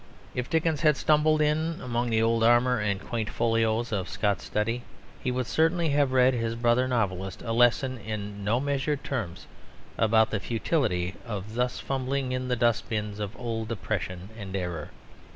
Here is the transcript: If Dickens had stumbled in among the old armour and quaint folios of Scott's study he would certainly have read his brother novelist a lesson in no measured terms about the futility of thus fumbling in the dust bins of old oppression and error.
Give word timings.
If 0.33 0.49
Dickens 0.49 0.81
had 0.81 0.97
stumbled 0.97 1.41
in 1.43 1.79
among 1.79 2.09
the 2.09 2.23
old 2.23 2.43
armour 2.43 2.79
and 2.79 2.99
quaint 2.99 3.29
folios 3.29 3.91
of 3.91 4.09
Scott's 4.09 4.43
study 4.43 4.81
he 5.23 5.29
would 5.29 5.45
certainly 5.45 5.89
have 5.89 6.11
read 6.11 6.33
his 6.33 6.55
brother 6.55 6.87
novelist 6.87 7.43
a 7.43 7.51
lesson 7.53 7.99
in 7.99 8.43
no 8.43 8.59
measured 8.59 9.03
terms 9.03 9.45
about 9.99 10.31
the 10.31 10.39
futility 10.39 11.13
of 11.23 11.53
thus 11.53 11.77
fumbling 11.79 12.31
in 12.31 12.47
the 12.47 12.55
dust 12.55 12.89
bins 12.89 13.19
of 13.19 13.37
old 13.39 13.71
oppression 13.71 14.29
and 14.35 14.55
error. 14.55 14.89